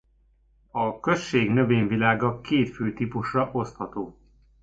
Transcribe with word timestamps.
A 0.71 0.99
község 0.99 1.49
növényvilága 1.49 2.41
két 2.41 2.75
fő 2.75 2.93
típusra 2.93 3.49
osztható. 3.51 4.17